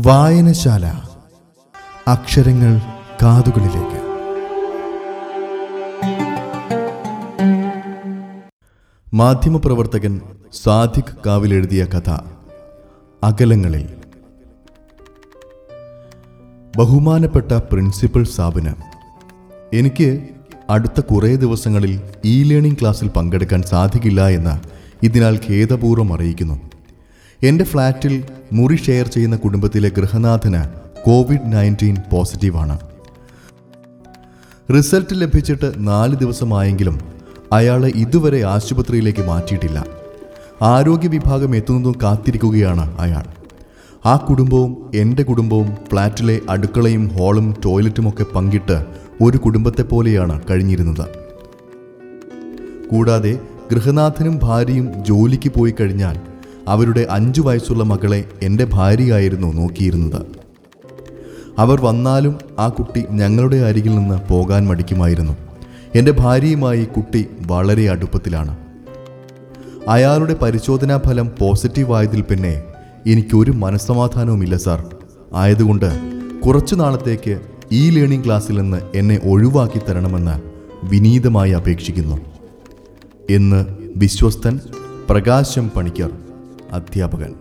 [0.00, 0.86] വായനശാല.
[2.08, 2.78] അക്ഷരങ്ങൾ
[3.22, 4.00] കാതുകളിലേക്ക്.
[9.14, 10.20] മാധ്യമപ്രവർത്തകൻ
[10.62, 12.10] സാദിഖ് കാവിൽ എഴുതിയ കഥ
[13.24, 13.88] അകലങ്ങളിൽ.
[16.76, 18.74] ബഹുമാനപ്പെട്ട പ്രിൻസിപ്പൽ സാബിന്
[19.72, 20.28] എനിക്ക്
[20.70, 24.60] അടുത്ത കുറേ ദിവസങ്ങളിൽ ഇ ലേണിംഗ് ക്ലാസ്സിൽ പങ്കെടുക്കാൻ സാധിക്കില്ല എന്ന്
[25.02, 26.67] ഇതിനാൽ ഖേദപൂർവം അറിയിക്കുന്നു.
[27.42, 30.64] എന്റെ ഫ്ലാറ്റിൽ മുറി ഷെയർ ചെയ്യുന്ന കുടുംബത്തിലെ ഗൃഹനാഥന്
[31.06, 32.78] കോവിഡ് നയന്റീൻ പോസിറ്റീവാണ്.
[34.76, 37.00] റിസൾട്ട് ലഭിച്ചിട്ട് നാല് ദിവസമായെങ്കിലും
[37.52, 39.86] അയാളെ ഇതുവരെ ആശുപത്രിയിലേക്ക് മാറ്റിയിട്ടില്ല.
[40.62, 43.24] ആരോഗ്യ വിഭാഗം എത്തുന്നതും കാത്തിരിക്കുകയാണ് അയാൾ.
[44.06, 48.84] ആ കുടുംബവും എന്റെ കുടുംബവും ഫ്ലാറ്റിലെ അടുക്കളയും ഹാളും ടോയ്ലറ്റുമൊക്കെ പങ്കിട്ട്
[49.22, 51.08] ഒരു കുടുംബത്തെ പോലെയാണ് കഴിഞ്ഞിരുന്നത്.
[52.90, 53.38] കൂടാതെ
[53.72, 56.27] ഗൃഹനാഥനും ഭാര്യയും ജോലിക്ക് പോയി കഴിഞ്ഞാൽ
[56.68, 60.22] അവരുടെ അഞ്ചു വയസ്സുള്ള മകളെ എന്റെ ഭാര്യയായിരുന്നു നോക്കിയിരുന്നത്.
[61.58, 65.36] അവർ വന്നാലും ആ കുട്ടി ഞങ്ങളുടെ അരികിൽ നിന്ന് പോകാൻ മടിക്കുമായിരുന്നു.
[65.94, 68.56] എന്റെ ഭാര്യയുമായി കുട്ടി വളരെ അടുപ്പത്തിലാണ്.
[69.88, 72.62] അയാളുടെ പരിശോധനാ ഫലം പോസിറ്റീവ് ആയതിൽ പിന്നെ
[73.06, 74.84] എനിക്കൊരു മനസ്സമാധാനവുമില്ല സാർ.
[75.34, 75.98] ആയതുകൊണ്ട്
[76.46, 77.40] കുറച്ചു നാളത്തേക്ക്
[77.72, 80.40] ഈ ലേണിംഗ് ക്ലാസ്സിൽ നിന്ന് എന്നെ ഒഴിവാക്കി തരണമെന്ന്
[80.84, 82.16] വിനീതമായി അപേക്ഷിക്കുന്നു.
[83.30, 83.66] എന്ന്
[83.96, 84.60] വിശ്വസ്തൻ
[85.10, 86.10] പ്രകാശം പണിക്കർ
[86.72, 87.34] അധ്യാപകൻ.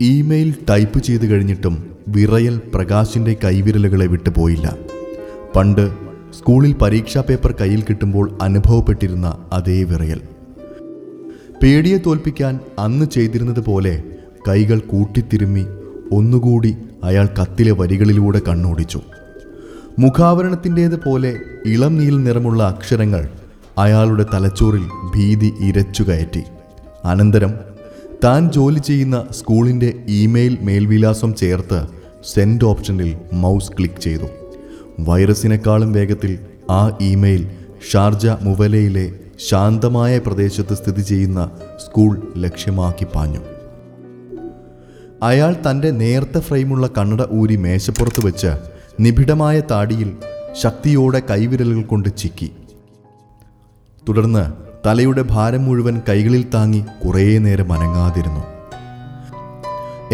[0.00, 4.76] ഇമെയിൽ ടൈപ്പ് ചെയ്ത് കഴിഞ്ഞിട്ടും വിറയൽ പ്രകാശിന്റെ കൈവിരലുകളെ വിട്ടുപോയില്ല
[5.56, 5.90] പണ്ട്
[6.38, 10.20] സ്കൂളിൽ പരീക്ഷാ പേപ്പർ കയ്യിൽ കിട്ടുമ്പോൾ അനുഭവപ്പെട്ടിരുന്ന അതേ വിറയൽ.
[11.62, 14.04] പേടിയെ തോൽപ്പിക്കാൻ അന്ന് ചെയ്തിരുന്നത് പോലെ
[14.48, 15.66] കൈകൾ കൂട്ടിത്തിരുമ്മി
[16.12, 19.00] ഒന്നുകൂടി അയാൾ കത്തിലെ വരികളിലൂടെ കണ്ണോടിച്ചു.
[19.98, 23.28] മുഖാവരണത്തിന്റേത് പോലെ ഇളം നീൽ നിറമുള്ള അക്ഷരങ്ങൾ
[23.78, 24.84] അയാളുടെ തലച്ചോറിൽ
[25.14, 26.42] ഭീതി ഇരച്ചു കയറ്റി.
[27.04, 27.52] അനന്തരം
[28.24, 31.80] താൻ ജോലി ചെയ്യുന്ന സ്കൂളിന്റെ ഇമെയിൽ മേൽവിലാസം ചേർത്ത്
[32.34, 34.28] സെൻഡ് ഓപ്ഷനിൽ മൗസ് ക്ലിക്ക് ചെയ്തു.
[35.00, 36.38] വൈറസിനേക്കാളും വേഗത്തിൽ
[36.70, 37.50] ആ ഇമെയിൽ
[37.90, 39.12] ഷാർജ മുവലയിലെ
[39.48, 43.42] ശാന്തമായ പ്രദേശത്ത് സ്ഥിതി ചെയ്യുന്ന സ്കൂൾ ലക്ഷ്യമാക്കി പാഞ്ഞു.
[45.22, 48.52] അയാൾ തന്റെ നേർത്ത ഫ്രെയിമുള്ള കണ്ണട ഊരി മേശപ്പുറത്ത് വെച്ച്
[49.00, 50.12] നിബിഡമായ താടിയിൽ
[50.62, 52.52] ശക്തിയോടെ കൈവിരലുകൾ കൊണ്ട് ചിക്കി.
[54.08, 54.52] തുടർന്ന്
[54.86, 58.40] തലയുടെ ഭാരം മുഴുവൻ കൈകളിൽ താങ്ങി കുറേ നേരം അനങ്ങാതിരുന്നു.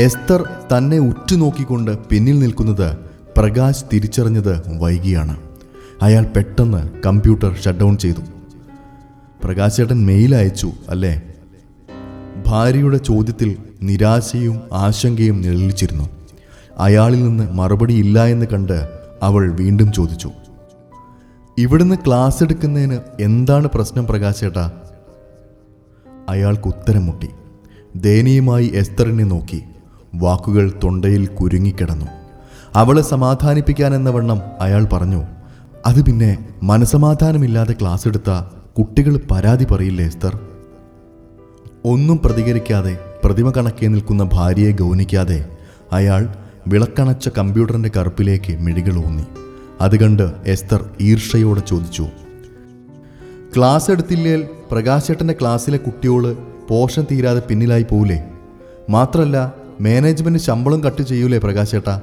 [0.01, 2.97] എസ്തർ തന്നെ ഉറ്റുനോക്കിക്കൊണ്ട് പിന്നിൽ നിൽക്കുന്നത്
[3.37, 5.37] പ്രകാശ് തിരിച്ചറിഞ്ഞത് വൈകിയാണ്.
[6.03, 8.21] അയാൾ പെട്ടെന്ന് കമ്പ്യൂട്ടർ ഷട്ട് ഡൗൺ ചെയ്തു.
[9.45, 11.23] പ്രകാശ് ചേട്ടൻ മെയിൽ അയച്ചു അല്ലേ?
[12.47, 16.09] ഭാര്യയുടെ ചോദ്യത്തിൽ നിരാശയും ആശങ്കയും നിഴലിച്ചിരുന്നു.
[16.79, 18.89] അയാളിൽ നിന്ന് മറുപടി ഇല്ല എന്ന് കണ്ട്
[19.23, 20.31] അവൾ വീണ്ടും ചോദിച്ചു.
[21.59, 24.73] ഇവിടുന്ന് ക്ലാസ് എടുക്കുന്നതിന് എന്താണ് പ്രശ്നം പ്രകാശേട്ടാ
[26.29, 27.29] അയാൾക്ക് ഉത്തരം മുട്ടി.
[27.97, 29.63] ദയനീയമായി എസ്തറിനെ നോക്കി.
[30.15, 32.07] വാക്കുകൾ തൊണ്ടയിൽ കുരുങ്ങിക്കിടന്നു
[32.75, 35.23] അവളെ സമാധാനിപ്പിക്കാനെന്ന വണ്ണം അയാൾ പറഞ്ഞു.
[35.87, 38.31] അത് പിന്നെ മനസമാധാനമില്ലാതെ ക്ലാസ് എടുത്ത
[38.79, 40.39] കുട്ടികൾ പരാതി പറയില്ലേ എസ്തർ?
[41.85, 45.51] ഒന്നും പ്രതികരിക്കാതെ പ്രതിമ കണക്കേ നിൽക്കുന്ന ഭാര്യയെ ഗൗനിക്കാതെ
[45.93, 46.29] അയാൾ
[46.69, 49.44] വിളക്കണച്ച കമ്പ്യൂട്ടറിന്റെ കറുപ്പിലേക്ക് മിഴികൾ ഊന്നി.
[49.81, 52.07] അത് കണ്ട് എസ്തർ ഈർഷയോടെ ചോദിച്ചു
[53.57, 56.37] ക്ലാസ് എടുത്തില്ലേൽ പ്രകാശേട്ടന്റെ ക്ലാസ്സിലെ കുട്ടിയോൾ
[56.69, 58.25] പോഷൻ തീരാതെ പിന്നിലായി പോവില്ലേ
[58.91, 62.03] മാത്രമല്ല മാനേജ്മെന്റ് ശമ്പളം കട്ട് ചെയ്യൂലേ പ്രകാശേട്ടാ?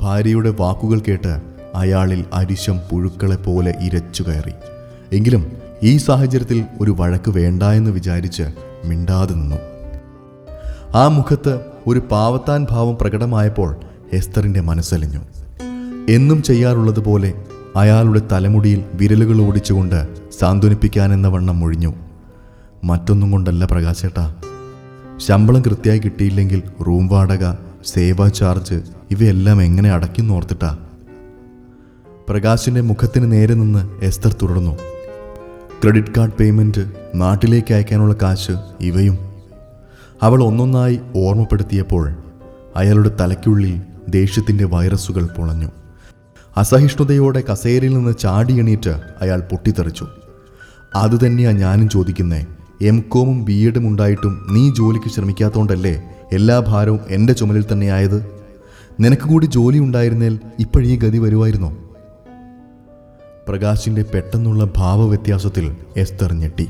[0.00, 1.42] ഭാര്യയുടെ വാക്കുകൾ കേട്ട്
[1.74, 4.52] അയാളിൽ അരിശം പുഴുക്കളെ പോലെ ഇരച്ചു കയറി.
[5.12, 8.42] എങ്കിലും ഈ സാഹചര്യത്തിൽ ഒരു വഴക്ക് വേണ്ട എന്ന് വിചാരിച്ച്
[8.84, 9.56] മിണ്ടാതെ നിന്നു.
[10.94, 13.76] ആ മുഖത്ത് ഒരു പാവത്താൻ ഭാവം പ്രകടമായപ്പോൾ
[14.12, 15.41] എസ്തറിന്റെ മനസ്സലിഞ്ഞു.
[16.08, 17.34] എന്നും ചെയ്യാറുള്ളതുപോലെ
[17.76, 21.94] അയാളുടെ തലമുടിയിൽ വിരലുകൾ ഓടിച്ചുകൊണ്ട് സാന്ത്വനിപ്പിക്കാനെന്ന വണ്ണം ഒഴിഞ്ഞു
[22.84, 24.34] മറ്റൊന്നും കൊണ്ടല്ല പ്രകാശേട്ടാ.
[25.16, 27.52] ശമ്പളം കൃത്യമായി കിട്ടിയില്ലെങ്കിൽ റൂം വാടക
[27.86, 30.78] സേവാ ചാർജ് ഇവയെല്ലാം എങ്ങനെ അടയ്ക്കുന്നോർത്തിട്ടാ
[32.28, 34.78] പ്രകാശിന്റെ മുഖത്തിന് നേരെ നിന്ന് എസ്തർ തുടർന്നു.
[35.82, 39.18] ക്രെഡിറ്റ് കാർഡ് പേയ്മെന്റ് നാട്ടിലേക്ക് അയക്കാനുള്ള കാശ് ഇവയും.
[40.22, 42.12] അവൾ ഒന്നൊന്നായി ഓർമ്മപ്പെടുത്തിയപ്പോൾ
[42.76, 45.68] അയാളുടെ തലയ്ക്കുള്ളിൽ ദേഷ്യത്തിന്റെ വൈറസുകൾ പൊളഞ്ഞു.
[46.56, 50.06] അസഹിഷ്ണുതയോടെ കസേരയിൽ നിന്ന് ചാടിയണീറ്റ് അയാൾ പൊട്ടിത്തെറിച്ചു.
[50.94, 52.46] അതുതന്നെയാണ് ഞാനും ചോദിക്കുന്നേ
[52.82, 53.00] എം.
[53.00, 56.02] കോമും ബി എഡും ഉണ്ടായിട്ടും നീ ജോലിക്ക് ശ്രമിക്കാത്തോണ്ടല്ലേ
[56.32, 58.26] എല്ലാ ഭാരവും എന്റെ ചുമലിൽ തന്നെയായത്
[59.00, 61.70] നിനക്ക് കൂടി ജോലി ഉണ്ടായിരുന്നേൽ ഇപ്പോഴീ ഗതി വരുമായിരുന്നോ
[63.48, 66.68] പ്രകാശിന്റെ പെട്ടെന്നുള്ള ഭാവവ്യത്യാസത്തിൽ എസ്തർ ഞെട്ടി.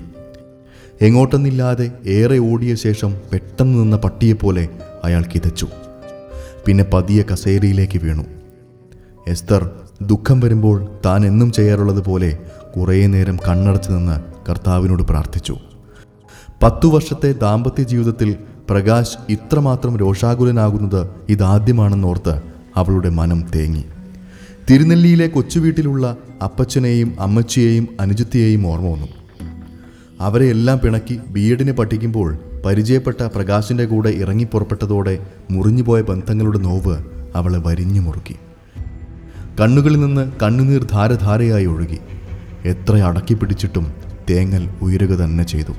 [1.01, 4.69] എങ്ങോട്ടെന്നില്ലാതെ ഏറെ ഓടിയ ശേഷം പെട്ടെന്ന് നിന്ന പട്ടിയെപ്പോലെ
[5.05, 5.67] അയാൾ കിതച്ചു.
[6.67, 8.42] പിന്നെ പതിയെ കസേരയിലേക്ക് വീണു.
[9.29, 9.71] എസ്തർ
[10.03, 12.39] ദുഃഖം വരുമ്പോൾ താൻ എന്നും ചെയ്യാറുള്ളത് പോലെ
[12.77, 15.57] കുറേ നേരം കണ്ണടച്ചു നിന്ന് കർത്താവിനോട് പ്രാർത്ഥിച്ചു.
[16.63, 18.37] പത്തു വർഷത്തെ ദാമ്പത്യ ജീവിതത്തിൽ
[18.71, 22.43] പ്രകാശ് ഇത്രമാത്രം രോഷാകുലനാകുന്നത് ഇതാദ്യമാണെന്നോർത്ത്
[22.77, 23.85] അവളുടെ മനം തേങ്ങി.
[24.71, 29.09] തിരുനെല്ലിയിലെ കൊച്ചുവീട്ടിലുള്ള അപ്പച്ചനെയും അമ്മച്ചിയെയും അനുജത്തിയെയും ഓർമ്മ വന്നു.
[30.21, 36.97] അവരെ എല്ലാം പിണക്കി ബി എഡിന് പഠിക്കുമ്പോൾ പരിചയപ്പെട്ട പ്രകാശിന്റെ കൂടെ ഇറങ്ങിപ്പുറപ്പെട്ടതോടെ മുറിഞ്ഞുപോയ ബന്ധങ്ങളുടെ നോവ്
[37.37, 38.37] അവളെ വരിഞ്ഞു മുറുക്കി.
[39.61, 41.99] കണ്ണുകളിൽ നിന്ന് കണ്ണുനീർ ധാരധാരയായി ഒഴുകി.
[42.65, 43.93] എത്ര അടക്കി പിടിച്ചിട്ടും
[44.31, 45.73] തേങ്ങൽ ഉയരുക തന്നെ ചെയ്തു.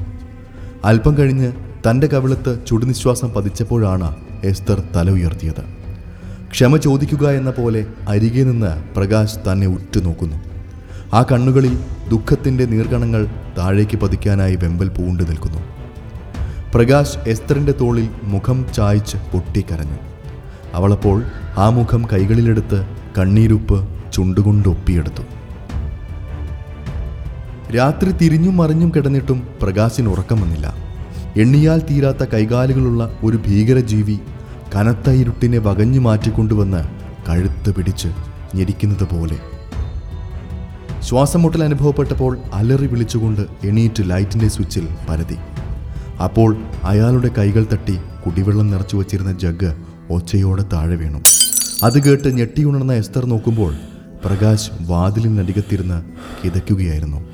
[0.86, 1.52] അല്പം കഴിഞ്ഞ്
[1.88, 5.64] തന്റെ കവിളത്ത് ചുടുനിശ്വാസം പതിച്ചപ്പോഴാണ് എസ്തർ തല ഉയർത്തിയത്.
[6.52, 10.36] ക്ഷമ ചോദിക്കുക എന്ന പോലെ അരികെ നിന്ന് പ്രകാശ് തന്നെ ഉറ്റുനോക്കുന്നു.
[11.14, 11.80] ആ കണ്ണുകളിൽ
[12.10, 13.28] ദുഃഖത്തിന്റെ നീർഗണങ്ങൾ
[13.58, 15.62] താഴേക്ക് പതിക്കാനായി വെമ്പൽ പൂണ്ടു നിൽക്കുന്നു.
[16.74, 19.98] പ്രകാശ് എസ്തറിന്റെ തോളിൽ മുഖം ചായ്ച്ച് പൊട്ടിക്കരഞ്ഞു.
[20.74, 21.24] അവളപ്പോൾ
[21.58, 25.24] ആ മുഖം കൈകളിലെടുത്ത് കണ്ണീരുപ്പ് ചുണ്ടുകൊണ്ട് ഒപ്പിയെടുത്തു.
[27.76, 30.76] രാത്രി തിരിഞ്ഞും മറിഞ്ഞും കിടന്നിട്ടും പ്രകാശിന് ഉറക്കം വന്നില്ല.
[31.38, 34.20] എണ്ണിയാൽ തീരാത്ത കൈകാലുകളുള്ള ഒരു ഭീകരജീവി
[34.76, 36.84] കനത്ത ഇരുട്ടിനെ വകഞ്ഞു മാറ്റിക്കൊണ്ടുവന്ന്
[37.30, 38.08] കഴുത്ത് പിടിച്ച്
[38.56, 39.38] ഞെരിക്കുന്നത് പോലെ.
[41.02, 45.38] ശ്വാസമുട്ടൽ അനുഭവപ്പെട്ടപ്പോൾ അലറി വിളിച്ചുകൊണ്ട് എണീറ്റ് ലൈറ്റിന്റെ സ്വിച്ചിൽ പരതി.
[46.24, 49.74] അപ്പോൾ അയാളുടെ കൈകൾ തട്ടി കുടിവെള്ളം നിറച്ചു വച്ചിരുന്ന ജഗ്
[50.10, 51.20] ഒച്ചയോടെ താഴെ വീണു.
[51.84, 53.74] അത് കേട്ട് ഞെട്ടിയുണർന്ന എസ്തർ നോക്കുമ്പോൾ
[54.26, 56.04] പ്രകാശ് വാതിലിനടികത്തിരുന്ന്
[56.44, 57.30] കിതയ്ക്കുകയായിരുന്നു.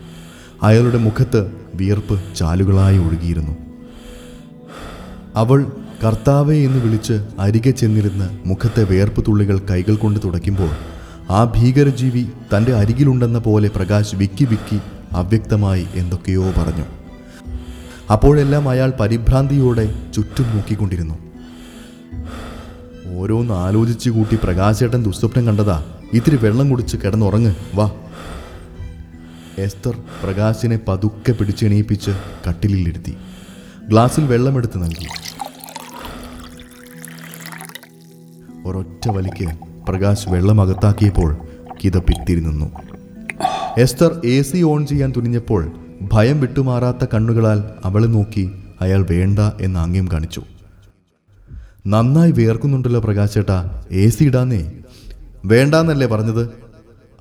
[0.63, 3.57] അയാളുടെ മുഖത്ത് വിയർപ്പ് ചാലുകളായി ഒഴുകിയിരുന്നു.
[5.35, 5.71] അവൾ
[6.03, 10.69] കർത്താവെ എന്ന് വിളിച്ച് അരികെ ചെന്നിരുന്ന് മുഖത്തെ വേർപ്പ് തുള്ളികൾ കൈകൾ കൊണ്ട് തുടയ്ക്കുമ്പോൾ
[11.31, 12.25] ആ ഭീകരജീവി
[12.57, 14.79] തന്റെ അരികിലുണ്ടെന്ന പോലെ പ്രകാശ് വിക്കി വിക്കി
[15.11, 16.85] അവ്യക്തമായി എന്തൊക്കെയോ പറഞ്ഞു.
[18.13, 21.28] അപ്പോഴെല്ലാം അയാൾ പരിഭ്രാന്തിയോടെ ചുറ്റും നോക്കിക്കൊണ്ടിരുന്നു.
[23.09, 25.85] ഓരോന്ന് ആലോചിച്ച് കൂട്ടി പ്രകാശേട്ടൻ ദുസ്വപ്നം കണ്ടതാ.
[26.13, 27.55] ഇത്തിരി വെള്ളം കുടിച്ച് കിടന്നുറങ്ങ്.
[27.75, 27.91] വാ.
[29.57, 32.11] എസ്തർ പ്രകാശിനെ പതുക്കെ പിടിച്ചെണീപ്പിച്ച്
[32.49, 33.17] കട്ടിലിലിരുത്തി.
[33.87, 35.07] ഗ്ലാസ്സിൽ വെള്ളമെടുത്ത് നൽകി.
[38.67, 39.49] ഒരൊറ്റ വലിക്ക്
[39.87, 41.37] പ്രകാശ് വെള്ളം അകത്താക്കിയപ്പോൾ
[41.83, 42.71] കിതപ്പിത്തിരി നിന്നു.
[43.77, 45.71] എസ്തർ എ സി ഓൺ ചെയ്യാൻ തുനിഞ്ഞപ്പോൾ
[46.13, 48.51] ഭയം വിട്ടുമാറാത്ത കണ്ണുകളാൽ അവളെ നോക്കി
[48.81, 50.43] അയാൾ വേണ്ട എന്ന് ആംഗ്യം കാണിച്ചു.
[51.87, 53.85] നന്നായി വിയർക്കുന്നുണ്ടല്ലോ പ്രകാശേട്ടാ.
[53.91, 54.71] A C ഇടാന്നേ.
[55.45, 56.49] വേണ്ടാന്നല്ലേ പറഞ്ഞത്?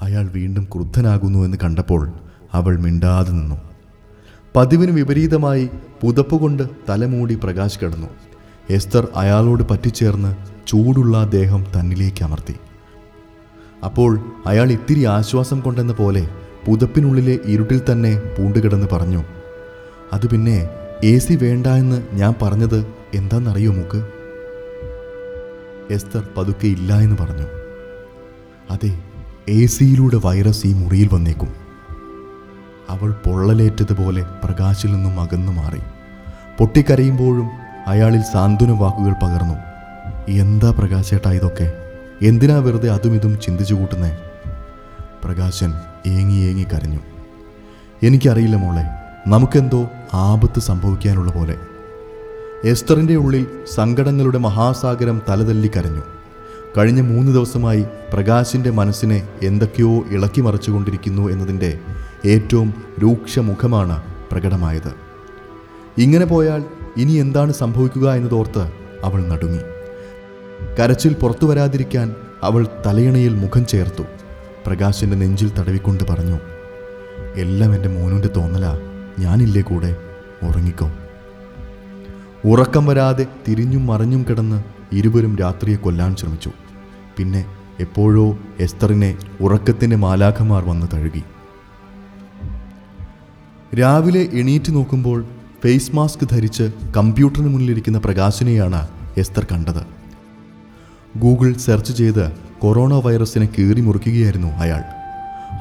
[0.00, 2.12] അയാൾ വീണ്ടും ക്രുദ്ധനാകുന്നു എന്ന് കണ്ടപ്പോൾ
[2.52, 3.56] അവൾ മിണ്ടാതെ നിന്നു.
[4.56, 5.70] പതിവിന് വിപരീതമായി
[6.00, 8.06] പുതപ്പുകൊണ്ട് തലമൂടി പ്രകാശ് കിടന്നു.
[8.70, 10.34] എസ്തർ അയാളോട് പറ്റിച്ചേർന്ന്
[10.66, 12.54] ചൂടുള്ള ദേഹം തന്നിലേക്ക് അമർത്തി.
[13.84, 16.28] അപ്പോൾ അയാൾ ഇത്തിരി ആശ്വാസം കൊണ്ടെന്ന പോലെ
[16.66, 19.22] പുതപ്പിനുള്ളിലെ ഇരുട്ടിൽ തന്നെ പൂണ്ടുകിടന്ന് പറഞ്ഞു
[20.12, 20.68] അത് പിന്നെ
[21.04, 24.17] എ സി വേണ്ട എന്ന് ഞാൻ പറഞ്ഞത് എന്താണെന്നറിയോ മൂക്ക്?
[25.90, 27.46] എസ്തർ പതുക്കെ ഇല്ല എന്ന് പറഞ്ഞു.
[28.70, 28.98] അതെ
[29.48, 31.48] എ സിയിലൂടെ വൈറസ് ഈ മുറിയിൽ വന്നേക്കും.
[32.90, 35.80] അവൾ പൊള്ളലേറ്റതുപോലെ പ്രകാശിൽ നിന്നും അകന്നു മാറി.
[36.58, 37.48] പൊട്ടിക്കരയുമ്പോഴും
[37.86, 39.54] അയാളിൽ സാന്ത്വന വാക്കുകൾ പകർന്നു.
[40.30, 41.72] എന്താ പ്രകാശേട്ടാ ഇതൊക്കെ?
[42.22, 44.18] എന്തിനാ വെറുതെ അതും ഇതും ചിന്തിച്ചു കൂട്ടുന്നേ?
[45.24, 45.74] പ്രകാശൻ
[46.06, 46.98] ഏങ്ങി ഏങ്ങി കരഞ്ഞു.
[48.02, 48.84] എനിക്കറിയില്ല മോളെ
[49.28, 51.56] നമുക്കെന്തോ ആപത്ത് സംഭവിക്കാനുള്ള പോലെ.
[52.64, 56.02] എസ്തറിന്റെ ഉള്ളിൽ സങ്കടങ്ങളുടെ മഹാസാഗരം തലതല്ലി കരഞ്ഞു.
[56.78, 61.78] കഴിഞ്ഞ മൂന്ന് ദിവസമായി പ്രകാശിന്റെ മനസ്സിനെ എന്തൊക്കെയോ ഇളക്കി മറിച്ചുകൊണ്ടിരിക്കുന്നു എന്നതിന്റെ
[62.26, 64.02] ഏറ്റവും രൂക്ഷമുഖമാണ്
[64.32, 64.94] പ്രകടമായത്.
[65.98, 66.64] ഇങ്ങനെ പോയാൽ
[66.96, 68.72] ഇനി എന്താണ് സംഭവിക്കുക എന്നതോർത്ത്
[69.04, 69.60] അവൾ നടുങ്ങി.
[70.80, 74.02] കരച്ചിൽ പുറത്തു വരാതിരിക്കാൻ അവൾ തലയിണയിൽ മുഖം ചേർത്തു.
[74.66, 76.38] പ്രകാശിന്റെ നെഞ്ചിൽ തടവിക്കൊണ്ട് പറഞ്ഞു
[77.36, 78.78] എല്ലാം എന്റെ മോനുവിന്റെ തോന്നലാ.
[79.18, 79.96] ഞാനില്ലേ കൂടെ?
[80.42, 80.90] ഉറങ്ങിക്കോ.
[82.44, 86.50] ഉറക്കം വരാതെ തിരിഞ്ഞും മറിഞ്ഞും കിടന്ന് ഇരുവരും രാത്രിയെ കൊല്ലാൻ ശ്രമിച്ചു.
[87.16, 87.44] പിന്നെ
[87.80, 91.22] എപ്പോഴോ എസ്തറിനെ ഉറക്കത്തിന്റെ മാലാഖമാർ വന്ന് തഴുകി.
[93.80, 95.24] രാവിലെ എണീറ്റ് നോക്കുമ്പോൾ
[95.64, 99.86] ഫേസ് മാസ്ക് ധരിച്ച് കമ്പ്യൂട്ടറിന് മുന്നിലിരിക്കുന്ന പ്രകാശിനെയാണ് എസ്തർ കണ്ടത്.
[101.18, 104.82] ഗൂഗിൾ സെർച്ച് ചെയ്ത് കൊറോണ വൈറസിനെ കീറി മുറിക്കുകയായിരുന്നു അയാൾ.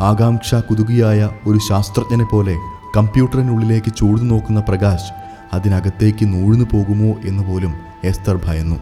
[0.04, 2.56] ആകാംക്ഷ കുതുകിയായ ഒരു ശാസ്ത്രജ്ഞനെ പോലെ
[2.98, 5.27] കമ്പ്യൂട്ടറിനുള്ളിലേക്ക് ചൂഴ്ന്നു നോക്കുന്ന പ്രകാശ്
[5.58, 7.74] അതിനകത്തേക്ക് നൂഴ്ന്നു പോകുമോ എന്ന് പോലും
[8.04, 8.80] എസ്തർ ഭയന്നു.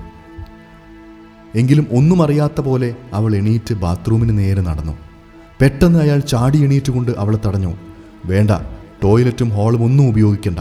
[1.55, 4.94] എങ്കിലും ഒന്നും അറിയാത്ത പോലെ അവൾ എണീറ്റ് ബാത്റൂമിന് നേരെ നടന്നു.
[5.62, 7.74] പെട്ടെന്ന് അയാൾ ചാടി എണീറ്റുകൊണ്ട് അവളെ തടഞ്ഞു.
[8.25, 8.51] വേണ്ട
[9.03, 10.60] ടോയ്ലറ്റും ഹാളും ഒന്നും ഉപയോഗിക്കണ്ട.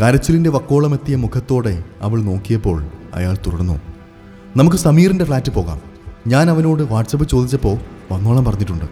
[0.00, 3.76] കരച്ചിലിന്റെ വക്കോളമെത്തിയ മുഖത്തോടെ അവൾ നോക്കിയപ്പോൾ അയാൾ തുടർന്നു.
[4.56, 5.80] നമുക്ക് സമീറിന്റെ ഫ്ലാറ്റ് പോകാം.
[6.26, 7.76] ഞാൻ അവനോട് വാട്സപ്പ് ചോദിച്ചപ്പോൾ
[8.12, 8.84] വന്നോളം പറഞ്ഞിട്ടുണ്ട്.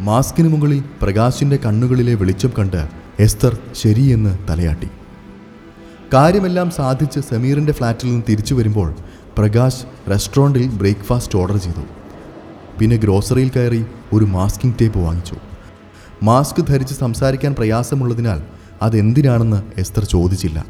[0.00, 4.88] മാസ്കിന് മുകളിൽ പ്രകാശിന്റെ കണ്ണുകളിലെ വെളിച്ചം കണ്ട് എസ്തർ ശരിയെന്ന് തലയാട്ടി.
[6.14, 8.94] കാര്യമെല്ലാം സാധിച്ച് സമീറിന്റെ ഫ്ലാറ്റിൽ നിന്ന് തിരിച്ചു വരുമ്പോൾ
[9.38, 11.80] പ്രകാശ് റെസ്റ്റോറന്റിൽ ബ്രേക്ക്ഫാസ്റ്റ് ഓർഡർ ചെയ്തു.
[12.78, 15.36] പിന്നെ ഗ്രോസറിയിൽ കയറി ഒരു മാസ്കിംഗ് ടേപ്പ് വാങ്ങിച്ചു.
[16.22, 18.42] മാസ്ക് ധരിച്ച് സംസാരിക്കാൻ പ്രയാസമുള്ളതിനാൽ
[18.82, 20.64] അതെന്തിനാണെന്ന് എസ്തർ ചോദിച്ചില്ല.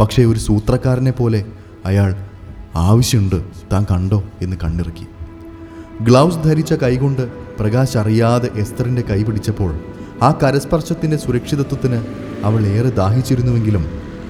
[0.00, 1.44] പക്ഷേ ഒരു സൂത്രക്കാരനെ പോലെ
[1.84, 2.14] അയാൾ
[2.74, 4.24] ആവശ്യമുണ്ട് താൻ കണ്ടോ?
[4.42, 5.06] എന്ന് കണ്ണിറുക്കി.
[6.04, 7.28] ഗ്ലൗസ് ധരിച്ച കൈകൊണ്ട്
[7.58, 9.80] പ്രകാശ് അറിയാതെ എസ്തറിന്റെ കൈ പിടിച്ചപ്പോൾ
[10.22, 11.98] ആ കരസ്പർശത്തിന്റെ സുരക്ഷിതത്വത്തിന്
[12.44, 13.84] അവൾ ഏറെ ദാഹിച്ചിരുന്നുവെങ്കിലും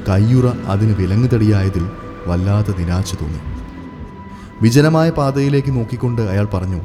[0.09, 1.91] കയ്യുറ അതിന് വിലങ്ങുതടിയായതിൽ
[2.27, 3.39] വല്ലാതെ നിരാശ തോന്നി.
[4.63, 6.81] വിജനമായ പാതയിലേക്ക് നോക്കിക്കൊണ്ട് അയാൾ പറഞ്ഞു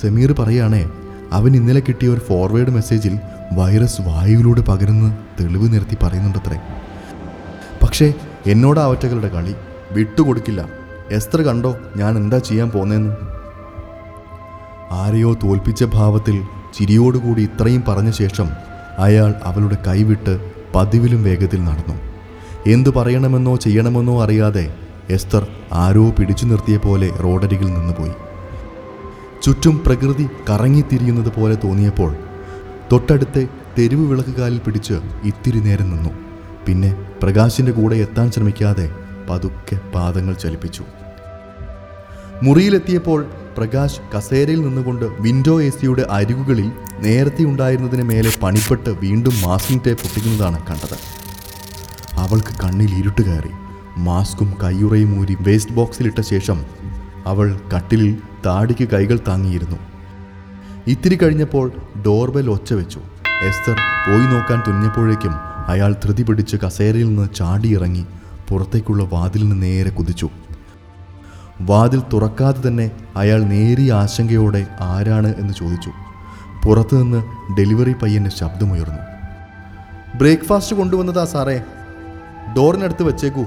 [0.00, 0.90] സമീർ പറയുകയാണേ
[1.32, 3.18] അവൻ ഇന്നലെ കിട്ടിയ ഒരു ഫോർവേഡ് മെസ്സേജിൽ
[3.52, 6.58] വൈറസ് വായുവിലൂടെ പകരുന്ന തെളിവ് നിർത്തി പറയുന്നുണ്ടത്രേ.
[7.82, 8.14] പക്ഷേ
[8.46, 9.54] എന്നോട് അവറ്റകളുടെ കളി
[9.92, 10.68] വിട്ടുകൊടുക്കില്ല.
[11.10, 13.12] എസ്ത്ര കണ്ടോ ഞാൻ എന്താ ചെയ്യാൻ പോന്നേന്ന്?
[14.90, 16.42] ആരെയോ തോൽപ്പിച്ച ഭാവത്തിൽ
[16.74, 18.48] ചിരിയോടുകൂടി ഇത്രയും പറഞ്ഞ ശേഷം
[18.98, 21.96] അയാൾ അവളുടെ കൈവിട്ട് പതിവിലും വേഗത്തിൽ നടന്നു.
[22.66, 24.74] എന്തു പറയണമെന്നോ ചെയ്യണമെന്നോ അറിയാതെ
[25.10, 28.12] എസ്തർ ആരോ പിടിച്ചു നിർത്തിയ പോലെ റോഡരികിൽ നിന്നുപോയി.
[29.42, 32.16] ചുറ്റും പ്രകൃതി കറങ്ങിത്തിരിയുന്നത് പോലെ തോന്നിയപ്പോൾ
[32.92, 33.48] തൊട്ടടുത്തെ
[33.78, 36.10] തെരുവ് വിളക്കുകാലിൽ പിടിച്ച് ഇത്തിരി നേരം നിന്നു.
[36.66, 38.90] പിന്നെ പ്രകാശിന്റെ കൂടെ എത്താൻ ശ്രമിക്കാതെ
[39.30, 40.82] പതുക്കെ പാദങ്ങൾ ചലിപ്പിച്ചു.
[42.42, 43.26] മുറിയിലെത്തിയപ്പോൾ
[43.60, 46.68] പ്രകാശ് കസേരയിൽ നിന്നുകൊണ്ട് വിൻഡോ എ സിയുടെ അരികുകളിൽ
[47.00, 50.96] നേരത്തെ ഉണ്ടായിരുന്നതിന് മേലെ പണിപ്പെട്ട് വീണ്ടും മാസ്കിംഗ് ടേപ്പ് ഒട്ടിക്കുന്നതാണ് കണ്ടത്.
[52.22, 53.52] അവൾക്ക് കണ്ണിൽ ഇരുട്ട് കയറി.
[53.98, 56.58] മാസ്കും കയ്യുറയും ഊരി വേസ്റ്റ് ബോക്സിലിട്ട ശേഷം
[57.26, 59.78] അവൾ കട്ടിലിൽ താടിക്ക് കൈകൾ താങ്ങിയിരുന്നു.
[60.86, 61.72] ഇത്തിരി കഴിഞ്ഞപ്പോൾ
[62.06, 63.00] ഡോർബെൽ ഒച്ച വെച്ചു.
[63.48, 63.76] എസ്തർ
[64.06, 65.34] പോയി നോക്കാൻ തുനിഞ്ഞപ്പോഴേക്കും
[65.74, 68.04] അയാൾ ധൃതി പിടിച്ച് കസേരയിൽ നിന്ന് ചാടിയിറങ്ങി
[68.50, 70.30] പുറത്തേക്കുള്ള വാതിലിന് നേരെ കുതിച്ചു.
[71.60, 75.92] വാതിൽ തുറക്കാതെ തന്നെ അയാൾ നേരിയ ആശങ്കയോടെ ആരാണ് എന്ന് ചോദിച്ചു.
[76.64, 77.24] പുറത്തുനിന്ന്
[77.58, 78.98] ഡെലിവറി പയ്യന്റെ ശബ്ദമുയർന്നു.
[80.18, 81.62] ബ്രേക്ക്ഫാസ്റ്റ് കൊണ്ടുവന്നതാ സാറേ.
[82.56, 83.44] ഡോറിനടുത്ത് വെച്ചേക്കൂ.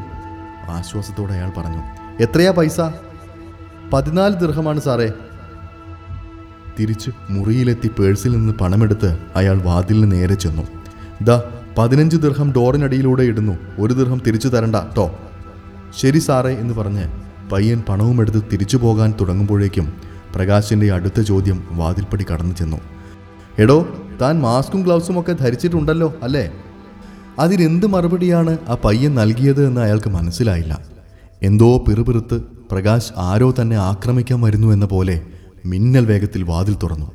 [0.70, 1.84] ആശ്വാസത്തോടെ അയാൾ പറഞ്ഞു.
[2.24, 2.82] എത്രയാ പൈസ?
[3.94, 5.12] പതിനാല് ദീർഘമാണ് സാറേ.
[6.80, 10.62] തിരിച്ച് മുറിയിലെത്തി പേഴ്സിൽ നിന്ന് പണമെടുത്ത് അയാൾ വാതിലിന് നേരെ ചെന്നു.
[11.22, 11.44] ദാ
[11.78, 13.58] പതിനഞ്ച് ദീർഘം ഡോറിനടിയിലൂടെ ഇടുന്നു.
[13.80, 15.20] ഒരു ദീർഘം തിരിച്ചു തരണ്ട ട്ടോ.
[15.98, 19.94] ശരി സാറേ എന്ന് പറഞ്ഞ് പയ്യൻ പണവും എടുത്ത് തിരിച്ചു പോകാൻ തുടങ്ങുമ്പോഴേക്കും
[20.36, 22.78] പ്രകാശിന്റെ അടുത്ത ചോദ്യം വാതിൽപ്പടി കടന്നു ചെന്നു.
[23.60, 23.88] എടോ
[24.22, 26.52] താൻ മാസ്കും ഗ്ലൗസും ഒക്കെ ധരിച്ചിട്ടുണ്ടല്ലോ അല്ലേ?
[27.40, 30.82] അതിനെന്ത് മറുപടിയാണ് ആ പയ്യൻ നൽകിയത് എന്ന് അയാൾക്ക് മനസ്സിലായില്ല.
[31.42, 32.42] എന്തോ പിറുപിറുത്ത്
[32.72, 35.22] പ്രകാശ് ആരോ തന്നെ ആക്രമിക്കാൻ വരുന്നു എന്ന പോലെ
[35.66, 37.12] മിന്നൽ വേഗത്തിൽ വാതിൽ തുറന്നു.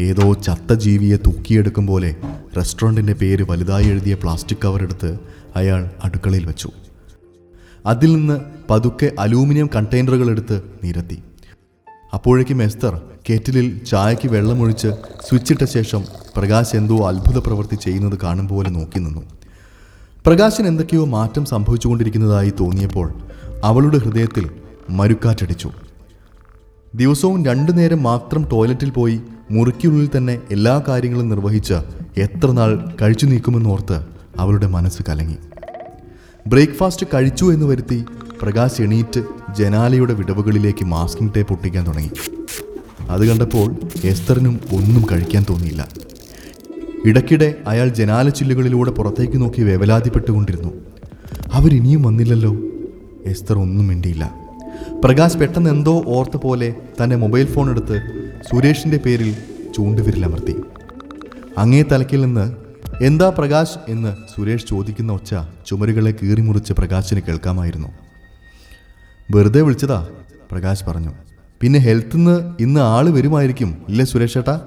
[0.00, 2.16] ഏതോ ചത്ത ജീവിയെ തൂക്കിയെടുക്കും പോലെ
[2.56, 5.18] റെസ്റ്റോറന്റിന്റെ പേര് വലുതായി എഴുതിയ പ്ലാസ്റ്റിക് കവർ എടുത്ത്
[5.56, 6.70] അയാൾ അടുക്കളയിൽ വെച്ചു.
[7.86, 11.22] അതിൽ നിന്ന് പതുക്കെ അലൂമിനിയം കണ്ടെയ്നറുകൾ എടുത്ത് നിരത്തി.
[12.14, 14.88] അപ്പോഴേക്കും എസ്തർ കെറ്റിലിൽ ചായയ്ക്ക് വെള്ളമൊഴിച്ച്
[15.28, 16.04] സ്വിച്ചിട്ട ശേഷം
[16.36, 19.20] പ്രകാശ് എന്തോ അത്ഭുത പ്രവൃത്തി ചെയ്യുന്നത് കാണും പോലെ നോക്കി നിന്നു.
[20.26, 23.14] പ്രകാശിന് എന്തൊക്കെയോ മാറ്റം സംഭവിച്ചുകൊണ്ടിരിക്കുന്നതായി തോന്നിയപ്പോൾ
[23.64, 24.50] അവളുടെ ഹൃദയത്തിൽ
[24.90, 25.70] മരുക്കാറ്റടിച്ചു.
[26.94, 29.20] ദിവസവും രണ്ടു നേരം മാത്രം ടോയ്ലറ്റിൽ പോയി
[29.50, 31.74] മുറിക്കുള്ളിൽ തന്നെ എല്ലാ കാര്യങ്ങളും നിർവഹിച്ച്
[32.16, 34.04] എത്ര നാൾ കഴിച്ചു നീക്കുമെന്നോർത്ത്
[34.38, 35.36] അവളുടെ മനസ്സ് കലങ്ങി.
[36.46, 38.04] ബ്രേക്ക്ഫാസ്റ്റ് കഴിച്ചു എന്ന് വരുത്തി
[38.42, 39.24] പ്രകാശ് എണീറ്റ്
[39.56, 42.10] ജനാലയുടെ വിടവുകളിലേക്ക് മാസ്കിംഗ് ടേപ്പ് ഒട്ടിക്കാൻ തുടങ്ങി.
[43.08, 45.88] അത് കണ്ടപ്പോൾ എസ്തറിനും ഒന്നും കഴിക്കാൻ തോന്നിയില്ല.
[47.06, 50.72] ഇടയ്ക്കിടെ അയാൾ ജനാല ചില്ലുകളിലൂടെ പുറത്തേക്ക് നോക്കി വേവലാതിപ്പെട്ടുകൊണ്ടിരുന്നു.
[51.52, 52.56] അവരിനിയും വന്നില്ലല്ലോ.
[53.24, 54.34] എസ്തർ ഒന്നും മിണ്ടിയില്ല.
[55.04, 58.02] പ്രകാശ് പെട്ടെന്ന് എന്തോ ഓർത്ത പോലെ തന്റെ മൊബൈൽ ഫോൺ എടുത്ത്
[58.50, 59.36] സുരേഷിന്റെ പേരിൽ
[59.76, 60.56] ചൂണ്ടുവിരലമർത്തി.
[61.58, 62.61] അങ്ങേ തലക്കിൽ നിന്ന്
[63.02, 65.34] എന്താ പ്രകാശ് എന്ന് സുരേഷ് ചോദിക്കുന്ന ഒച്ച
[65.66, 67.88] ചുമരുകളെ കീറിമുറിച്ച് പ്രകാശിന് കേൾക്കാമായിരുന്നു.
[69.30, 70.06] വെറുതെ വിളിച്ചതാ
[70.50, 71.12] പ്രകാശ് പറഞ്ഞു.
[71.60, 74.60] പിന്നെ ഹെൽത്തുനിന്ന് ഇന്ന് ആൾ വരുമായിരിക്കും ഇല്ലേ സുരേഷ് ഏട്ടാ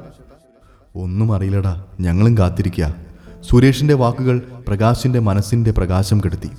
[0.96, 2.96] ഒന്നും അറിയില്ലടാ ഞങ്ങളും കാത്തിരിക്കുക
[3.50, 6.52] സുരേഷിന്റെ വാക്കുകൾ പ്രകാശിന്റെ മനസ്സിന്റെ പ്രകാശം കെടുത്തി.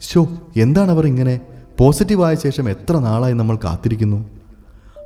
[0.00, 1.40] ഷോ എന്താണ് അവർ ഇങ്ങനെ?
[1.78, 4.30] പോസിറ്റീവായ ശേഷം എത്ര നാളായി നമ്മൾ കാത്തിരിക്കുന്നു?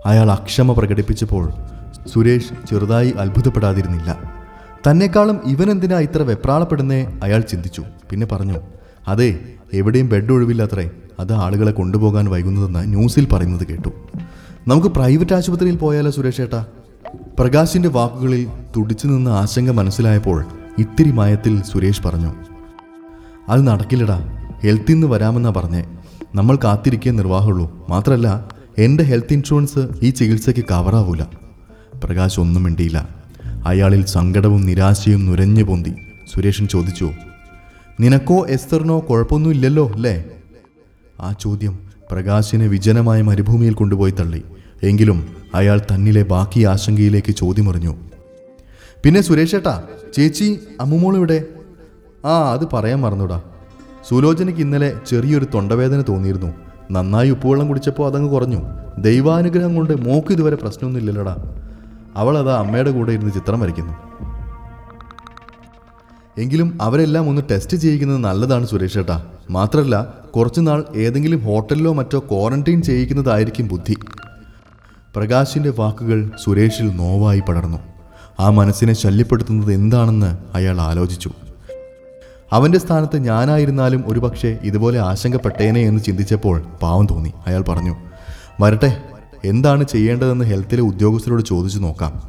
[0.06, 1.52] അയാൾ അക്ഷമ പ്രകടിപ്പിച്ചപ്പോൾ
[2.14, 4.39] സുരേഷ് ചെറുതായി അത്ഭുതപ്പെടാതിരുന്നില്ല.
[4.88, 7.20] തന്നെക്കാളും ഇവനെന്തിനാ ഇത്ര വെപ്രാളപ്പെടുന്നേ?
[7.22, 7.82] അയാൾ ചിന്തിച്ചു.
[8.10, 8.54] പിന്നെ പറഞ്ഞു
[9.08, 9.40] അതെ
[9.72, 13.88] എവിടെയും ബെഡ് ഒഴിവില്ലാത്രേ അത് ആളുകളെ കൊണ്ടുപോകാൻ വൈകുന്നതെന്ന് ന്യൂസിൽ പറയുന്നത് കേട്ടു.
[14.68, 16.66] നമുക്ക് പ്രൈവറ്റ് ആശുപത്രിയിൽ പോയാലോ സുരേഷ് ഏട്ടാ?
[17.38, 20.44] പ്രകാശിന്റെ വാക്കുകളിൽ തുടിച്ചു നിന്ന് ആശങ്ക മനസ്സിലായപ്പോൾ
[20.78, 22.34] ഇത്തിരി മയത്തിൽ സുരേഷ് പറഞ്ഞു
[23.48, 24.48] അത് നടക്കില്ലടാ.
[24.62, 25.84] ഹെൽത്തിൽ നിന്ന് വരാമെന്നാ പറഞ്ഞേ.
[26.34, 27.86] നമ്മൾ കാത്തിരിക്കേ നിർവാഹമുള്ളൂ.
[27.88, 31.22] മാത്രമല്ല എന്റെ ഹെൽത്ത് ഇൻഷുറൻസ് ഈ ചികിത്സയ്ക്ക് കവറാവൂല
[32.04, 33.19] പ്രകാശ് ഒന്നും മിണ്ടിയില്ല.
[33.66, 35.94] അയാളിൽ സങ്കടവും നിരാശയും നുരഞ്ഞു പൊന്തി.
[36.34, 37.12] സുരേഷൻ ചോദിച്ചു
[38.00, 40.24] നിനക്കോ എസ്തറിനോ കുഴപ്പമൊന്നുമില്ലല്ലോ അല്ലേ?
[41.20, 41.78] ആ ചോദ്യം
[42.10, 44.42] പ്രകാശിനെ വിജനമായ മരുഭൂമിയിൽ കൊണ്ടുപോയി തള്ളി.
[44.82, 47.96] എങ്കിലും അയാൾ തന്നിലെ ബാക്കി ആശങ്കയിലേക്ക് ചോദ്യമറിഞ്ഞു.
[49.04, 49.82] പിന്നെ സുരേഷ് ഏട്ടാ
[50.16, 51.44] ചേച്ചി അമ്മുമോളിവിടെ?
[52.24, 53.42] ആ അത് പറയാൻ മറന്നുടാ.
[54.08, 56.54] സുലോചനയ്ക്ക് ഇന്നലെ ചെറിയൊരു തൊണ്ടവേദന തോന്നിയിരുന്നു.
[56.90, 58.62] നന്നായി ഉപ്പുവെള്ളം കുടിച്ചപ്പോൾ അതങ്ങ് കുറഞ്ഞു.
[58.98, 61.36] ദൈവാനുഗ്രഹം കൊണ്ട് മോക്ക് ഇതുവരെ പ്രശ്നമൊന്നുമില്ലല്ലോടാ.
[62.16, 63.92] അവൾ അത് അമ്മയുടെ കൂടെ ഇരുന്ന് ചിത്രം വരയ്ക്കുന്നു.
[66.38, 69.22] എങ്കിലും അവരെല്ലാം ഒന്ന് ടെസ്റ്റ് ചെയ്യിക്കുന്നത് നല്ലതാണ് സുരേഷ് ഏട്ടാ.
[69.50, 73.96] മാത്രമല്ല കുറച്ചുനാൾ ഏതെങ്കിലും ഹോട്ടലിലോ മറ്റോ ക്വാറന്റൈൻ ചെയ്യിക്കുന്നതായിരിക്കും ബുദ്ധി.
[75.16, 77.78] പ്രകാശിന്റെ വാക്കുകൾ സുരേഷിൽ നോവായി പടർന്നു.
[78.40, 81.30] ആ മനസ്സിനെ ശല്യപ്പെടുത്തുന്നത് എന്താണെന്ന് അയാൾ ആലോചിച്ചു.
[82.52, 87.32] അവന്റെ സ്ഥാനത്ത് ഞാനായിരുന്നാലും ഒരുപക്ഷെ ഇതുപോലെ ആശങ്കപ്പെട്ടേനെ എന്ന് ചിന്തിച്ചപ്പോൾ പാവം തോന്നി.
[87.46, 87.96] അയാൾ പറഞ്ഞു
[88.60, 89.02] വരട്ടെ
[89.44, 92.22] എന്താണ് ചെയ്യേണ്ടതെന്ന് ഹെൽത്തിലെ ഉദ്യോഗസ്ഥരോട് ചോദിച്ചു നോക്കാം.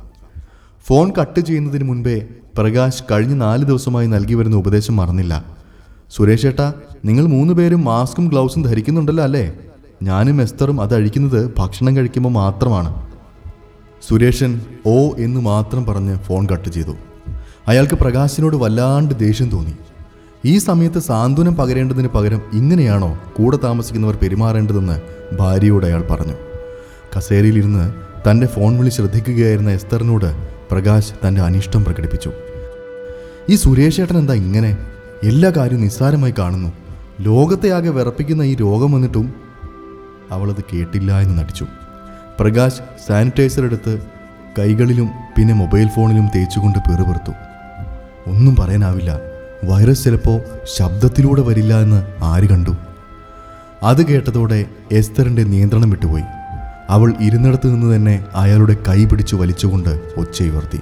[0.88, 2.28] ഫോൺ കട്ട് ചെയ്യുന്നതിന് മുൻപേ
[2.58, 5.46] പ്രകാശ് കഴിഞ്ഞ നാല് ദിവസമായി നൽകി വരുന്ന ഉപദേശം മറന്നില്ല.
[6.12, 6.74] സുരേഷ് ഏട്ടാ
[7.06, 9.54] നിങ്ങൾ മൂന്ന് പേരും മാസ്കും ഗ്ലൗസും ധരിക്കുന്നുണ്ടല്ലോ അല്ലേ?
[10.04, 13.08] ഞാനും എസ്തറും അത് അഴിക്കുന്നത് ഭക്ഷണം കഴിക്കുമ്പോൾ മാത്രമാണ്.
[14.10, 16.96] സുരേഷൻ ഓ എന്ന് മാത്രം പറഞ്ഞ് ഫോൺ കട്ട് ചെയ്തു.
[17.68, 19.74] അയാൾക്ക് പ്രകാശിനോട് വല്ലാണ്ട് ദേഷ്യം തോന്നി.
[20.46, 25.02] ഈ സമയത്ത് സാന്ത്വനം പകരേണ്ടതിന് പകരം ഇങ്ങനെയാണോ കൂടെ താമസിക്കുന്നവർ പെരുമാറേണ്ടതെന്ന്
[25.36, 26.34] ഭാര്യയോട് അയാൾ പറഞ്ഞു.
[27.18, 27.94] കസേരയിലിരുന്ന്
[28.30, 30.36] തന്റെ ഫോൺ വിളി ശ്രദ്ധിക്കുകയായിരുന്ന എസ്തറിനോട്
[30.72, 32.32] പ്രകാശ് തന്റെ അനിഷ്ടം പ്രകടിപ്പിച്ചു.
[33.50, 34.78] ഈ സുരേഷ് ഏട്ടൻ എന്താ ഇങ്ങനെ?
[35.24, 36.74] എല്ലാ കാര്യവും നിസ്സാരമായി കാണുന്നു.
[37.22, 39.34] ലോകത്തെ ആകെ വിറപ്പിക്കുന്ന ഈ രോഗം വന്നിട്ടും
[40.32, 41.66] അവളത് കേട്ടില്ല എന്ന് നടിച്ചു.
[42.40, 44.00] പ്രകാശ് സാനിറ്റൈസർ എടുത്ത്
[44.60, 47.32] കൈകളിലും പിന്നെ മൊബൈൽ ഫോണിലും തേച്ചുകൊണ്ട് പേറുപെറുത്തു
[48.30, 49.20] ഒന്നും പറയാനാവില്ല.
[49.64, 50.42] വൈറസ് ചിലപ്പോൾ
[50.78, 52.72] ശബ്ദത്തിലൂടെ വരില്ല എന്ന് ആര് കണ്ടു?
[53.84, 56.24] അത് കേട്ടതോടെ എസ്തറിന്റെ നിയന്ത്രണം വിട്ടുപോയി.
[56.92, 60.80] അവൾ ഇരുന്നിടത്ത് നിന്ന് തന്നെ അയാളുടെ കൈ പിടിച്ചു വലിച്ചുകൊണ്ട് ഒച്ചയുയർത്തി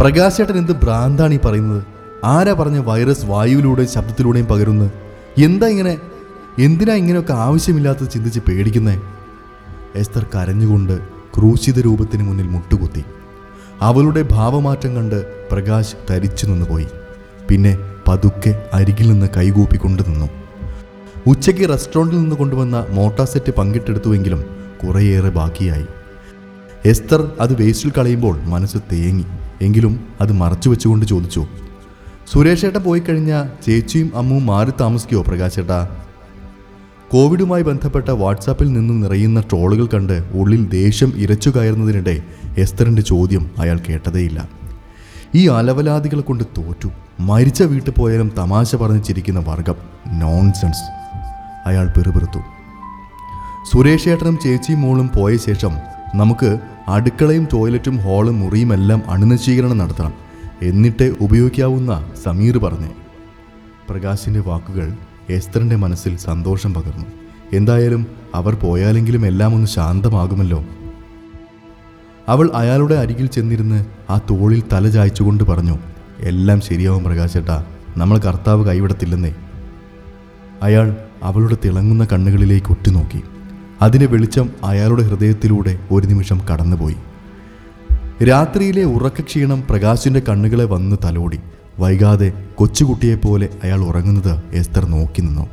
[0.00, 1.82] പ്രകാശേട്ടൻ എന്ത് ഭ്രാന്താണ് ഈ പറയുന്നത്?
[2.24, 4.90] ആരാ പറഞ്ഞ വൈറസ് വായുവിലൂടെയും ശബ്ദത്തിലൂടെയും പകരുന്നു
[5.38, 5.98] എന്താ ഇങ്ങനെ?
[6.58, 9.00] എന്തിനാ ഇങ്ങനെയൊക്കെ ആവശ്യമില്ലാത്തത് ചിന്തിച്ച് പേടിക്കുന്നേ?
[9.94, 11.00] എസ്തർ കരഞ്ഞുകൊണ്ട്
[11.36, 13.04] ക്രൂശിത രൂപത്തിന് മുന്നിൽ മുട്ടുകുത്തി.
[13.80, 16.88] അവളുടെ ഭാവമാറ്റം കണ്ട് പ്രകാശ് തരിച്ചു നിന്നുപോയി.
[17.50, 20.28] പിന്നെ പതുക്കെ അരികിൽ നിന്ന് കൈകൂപ്പിക്കൊണ്ട് നിന്നു
[21.26, 25.86] ഉച്ചയ്ക്ക് റെസ്റ്റോറന്റിൽ നിന്ന് കൊണ്ടുവന്ന മോട്ടാർ സെറ്റ് പങ്കിട്ടെടുത്തുവെങ്കിലും കുറേയേറെ ബാക്കിയായി.
[26.84, 29.24] എസ്തർ അത് വേസ്റ്റിൽ കളയുമ്പോൾ മനസ്സ് തേങ്ങി.
[29.62, 31.46] എങ്കിലും അത് മറച്ചു വെച്ചുകൊണ്ട് ചോദിച്ചു
[32.32, 35.88] സുരേഷേട്ട പോയി കഴിഞ്ഞ ചേച്ചിയും അമ്മുവും മാറി താമസിക്കുമോ പ്രകാശേട്ടാ?
[37.10, 42.22] കോവിഡുമായി ബന്ധപ്പെട്ട വാട്സാപ്പിൽ നിന്നും നിറയുന്ന ട്രോളുകൾ കണ്ട് ഉള്ളിൽ ദേഷ്യം ഇരച്ചു കയറുന്നതിനിടെ
[42.58, 44.48] എസ്തറിന്റെ ചോദ്യം അയാൾ കേട്ടതേയില്ല.
[45.34, 46.90] ഈ അലവലാദികളെ കൊണ്ട് തോറ്റു.
[47.20, 49.74] മരിച്ച വീട്ടിൽ പോയാലും തമാശ പറഞ്ഞ് ചിരിക്കുന്ന വർഗം.
[50.18, 50.84] നോൺസെൻസ്
[51.66, 52.59] അയാൾ പിറുപിറുത്തു.
[53.68, 55.70] സുരേഷ് ഏട്ടനും ചേച്ചിയും മോളും പോയ ശേഷം
[56.14, 60.12] നമുക്ക് അടുക്കളയും ടോയ്ലറ്റും ഹാളും മുറിയും എല്ലാം അണുനശീകരണം നടത്തണം
[60.62, 62.88] എന്നിട്ടേ ഉപയോഗിക്കാവുന്ന സമീർ പറഞ്ഞു.
[63.90, 64.92] പ്രകാശിന്റെ വാക്കുകൾ
[65.30, 67.06] എസ്തറിന്റെ മനസ്സിൽ സന്തോഷം പകർന്നു.
[67.52, 70.64] എന്തായാലും അവർ പോയാലെങ്കിലും എല്ലാം ഒന്ന് ശാന്തമാകുമല്ലോ.
[72.28, 75.78] അവൾ അയാളുടെ അരികിൽ ചെന്നിരുന്ന് ആ തോളിൽ തല ചായ്ച്ചുകൊണ്ട് പറഞ്ഞു
[76.20, 79.34] എല്ലാം ശരിയാവും പ്രകാശേട്ടാ നമ്മൾ കർത്താവ് കൈവിടത്തില്ലെന്നേ.
[80.62, 83.22] അയാൾ അവളുടെ തിളങ്ങുന്ന കണ്ണുകളിലേക്ക് ഉറ്റുനോക്കി
[83.82, 86.96] അതിന്റെ വെളിച്ചം അയാളുടെ ഹൃദയത്തിലൂടെ ഒരു നിമിഷം കടന്നുപോയി.
[88.24, 91.40] രാത്രിയിലെ ഉറക്കക്ഷീണം പ്രകാശിന്റെ കണ്ണുകളെ വന്ന് തലോടി.
[91.78, 95.48] വൈകാതെ കൊച്ചുകുട്ടിയെപ്പോലെ അയാൾ ഉറങ്ങുന്നത് എസ്തർ നോക്കി നിന്നു.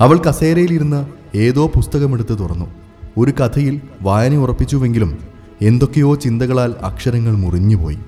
[0.00, 2.66] അവൾ കസേരയിലിരുന്ന് ഏതോ പുസ്തകമെടുത്ത് തുറന്നു.
[3.18, 5.18] ഒരു കഥയിൽ വായന ഉറപ്പിച്ചുവെങ്കിലും
[5.62, 7.98] എന്തൊക്കെയോ ചിന്തകളാൽ അക്ഷരങ്ങൾ മുറിഞ്ഞുപോയി.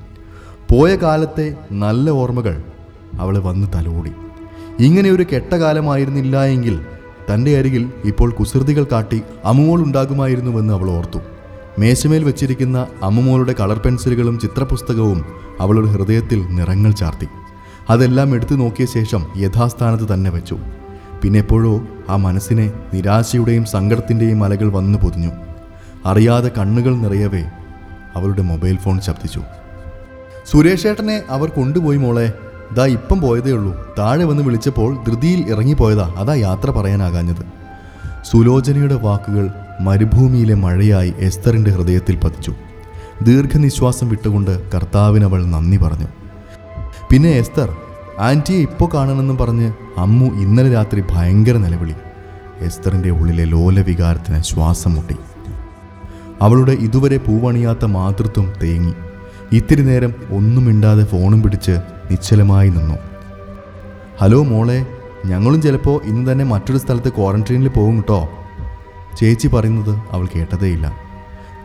[0.70, 2.62] പോയ കാലത്തെ നല്ല ഓർമ്മകൾ
[3.14, 4.12] അവളെ വന്ന് തലോടി.
[4.78, 6.80] ഇങ്ങനെ ഒരു കെട്ട കാലമായിരുന്നില്ല എങ്കിൽ
[7.30, 11.18] തന്റെ അരികിൽ ഇപ്പോൾ കുസൃതികൾ കാട്ടി അമ്മുമോൾ ഉണ്ടാകുമായിരുന്നുവെന്ന് അവൾ ഓർത്തു.
[11.78, 15.24] മേശമേൽ വെച്ചിരിക്കുന്ന അമ്മുമോളുടെ കളർ പെൻസിലുകളും ചിത്രപുസ്തകവും
[15.60, 17.26] അവളുടെ ഹൃദയത്തിൽ നിറങ്ങൾ ചാർത്തി.
[17.90, 20.58] അതെല്ലാം എടുത്തു നോക്കിയ ശേഷം യഥാസ്ഥാനത്ത് തന്നെ വെച്ചു.
[21.22, 25.30] പിന്നെപ്പോഴോ ആ മനസ്സിനെ നിരാശയുടെയും സങ്കടത്തിന്റെയും അലകൾ വന്നു പൊതിഞ്ഞു.
[26.06, 27.44] അറിയാതെ കണ്ണുകൾ നിറയവേ
[28.14, 29.42] അവളുടെ മൊബൈൽ ഫോൺ ശബ്ദിച്ചു.
[30.46, 32.32] സുരേഷേട്ടനെ അവർ കൊണ്ടുപോയി മോളെ.
[32.76, 33.94] ദാ ഇപ്പം പോയതേ ഉള്ളൂ.
[33.98, 36.14] താഴെ വന്ന് വിളിച്ചപ്പോൾ ധൃതിയിൽ ഇറങ്ങിപ്പോയതാ.
[36.16, 37.42] അതാ യാത്ര പറയാനാകാഞ്ഞത്.
[38.22, 42.54] സുലോചനയുടെ വാക്കുകൾ മരുഭൂമിയിലെ മഴയായി എസ്തറിന്റെ ഹൃദയത്തിൽ പതിച്ചു.
[43.22, 46.06] ദീർഘനിശ്വാസം വിട്ടുകൊണ്ട് കർത്താവിനവൾ നന്ദി പറഞ്ഞു.
[47.10, 47.76] പിന്നെ എസ്തർ
[48.18, 51.94] ആന്റിയെ ഇപ്പോൾ കാണണമെന്നും പറഞ്ഞ് അമ്മു ഇന്നലെ രാത്രി ഭയങ്കര നിലവിളി.
[52.60, 55.16] എസ്തറിന്റെ ഉള്ളിലെ ലോലവികാരത്തിന് ശ്വാസം മുട്ടി.
[56.40, 58.92] അവളുടെ ഇതുവരെ പൂവണിയാത്ത മാതൃത്വം തേങ്ങി.
[59.52, 62.94] ഇത്തിരി നേരം ഒന്നും ഫോണും പിടിച്ച് നിശ്ചലമായി നിന്നു.
[64.20, 64.86] ഹലോ മോളെ
[65.26, 68.28] ഞങ്ങളും ചിലപ്പോൾ ഇന്ന് തന്നെ മറ്റൊരു സ്ഥലത്ത് ക്വാറന്റൈനിൽ പോകും കേട്ടോ
[69.18, 70.86] ചേച്ചി പറയുന്നത് അവൾ കേട്ടതേയില്ല.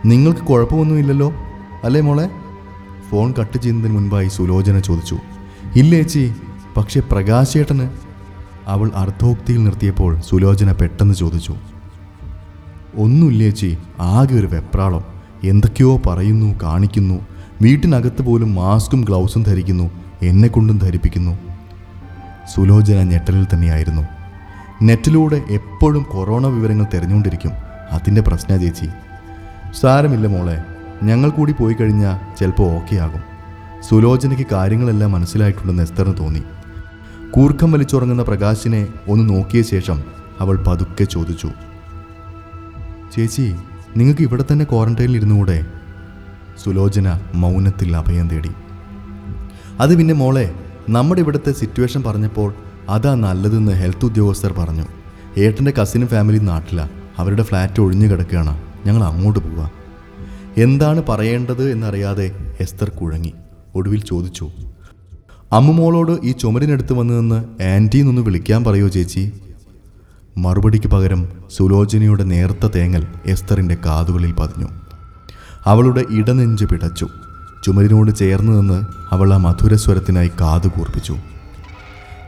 [0.04, 1.32] നിങ്ങൾക്ക് കുഴപ്പമൊന്നുമില്ലല്ലോ
[1.84, 2.30] അല്ലേ മോളെ?
[3.10, 5.18] ഫോൺ കട്ട് ചെയ്യുന്നതിന് മുൻപായി സുലോചന ചോദിച്ചു.
[5.76, 6.34] ഇല്ല ചേച്ചി
[6.76, 7.90] പക്ഷെ പ്രകാശേട്ടന്
[8.66, 11.54] അവൾ അർദ്ധോക്തിയിൽ നിർത്തിയപ്പോൾ സുലോചന പെട്ടെന്ന് ചോദിച്ചു.
[12.96, 15.04] ഒന്നുമില്ല ചേച്ചി ആകെ ഒരു വെപ്രാളം.
[15.44, 17.18] എന്തൊക്കെയോ പറയുന്നു കാണിക്കുന്നു.
[17.62, 19.90] വീട്ടിനകത്ത് പോലും മാസ്കും ഗ്ലൗസും ധരിക്കുന്നു.
[20.22, 21.38] എന്നെ കൊണ്ടും ധരിപ്പിക്കുന്നു.
[22.54, 24.02] സുലോചന ഞെട്ടലിൽ തന്നെയായിരുന്നു.
[24.82, 27.52] നെറ്റിലൂടെ എപ്പോഴും കൊറോണ വിവരങ്ങൾ തിരഞ്ഞുകൊണ്ടിരിക്കും.
[27.92, 28.88] അതിന്റെ പ്രശ്ന ചേച്ചി.
[29.80, 30.64] സാരമില്ല മോളെ.
[31.02, 33.20] ഞങ്ങൾ കൂടി പോയി കഴിഞ്ഞാൽ ചിലപ്പോൾ ഓക്കെ ആകും.
[33.88, 36.42] സുലോചനയ്ക്ക് കാര്യങ്ങളെല്ലാം മനസ്സിലായിട്ടുണ്ടെന്ന് എസ്തറിന് തോന്നി.
[37.30, 40.02] കൂർക്കം വലിച്ചുറങ്ങുന്ന പ്രകാശിനെ ഒന്ന് നോക്കിയ ശേഷം
[40.40, 41.50] അവൾ പതുക്കെ ചോദിച്ചു.
[43.16, 43.54] ചേച്ചി
[43.96, 45.66] നിങ്ങൾക്ക് ഇവിടെ തന്നെ ക്വാറന്റൈനിൽ ഇരുന്നുകൂടെ?
[46.64, 48.50] സുലോചന മൗനത്തിൽ അഭയം തേടി.
[49.80, 50.54] അത് പിന്നെ മോളെ
[50.88, 52.54] നമ്മുടെ ഇവിടുത്തെ സിറ്റുവേഷൻ പറഞ്ഞപ്പോൾ
[52.88, 54.84] അതാ നല്ലതെന്ന് ഹെൽത്ത് ഉദ്യോഗസ്ഥർ പറഞ്ഞു.
[55.38, 58.58] ഏട്ടന്റെ കസിനും ഫാമിലി നാട്ടിലാണ് അവരുടെ ഫ്ലാറ്റ് ഒഴിഞ്ഞു കിടക്കുകയാണ്.
[58.86, 59.70] ഞങ്ങൾ അങ്ങോട്ട് പോവാ.
[60.58, 63.32] എന്താണ് പറയേണ്ടത് എന്നറിയാതെ എസ്തർ കുഴങ്ങി.
[63.74, 64.50] ഒടുവിൽ ചോദിച്ചു.
[65.52, 69.32] അമ്മുമോളോട് ഈ ചുമരിനടുത്ത് വന്നു നിന്ന് ആന്റിന്നൊന്ന് വിളിക്കാൻ പറയോ ചേച്ചി?
[70.38, 74.68] മറുപടിക്ക് പകരം സുലോചനയുടെ നേർത്ത തേങ്ങൽ എസ്തറിന്റെ കാതുകളിൽ പതിഞ്ഞു.
[75.66, 77.08] അവളുടെ ഇടനെഞ്ച് പിടച്ചു.
[77.64, 81.12] ചുമരിനോട് ചേർന്ന് നിന്ന് അവൾ ആ മധുരസ്വരത്തിനായി കാതു കൂർപ്പിച്ചു.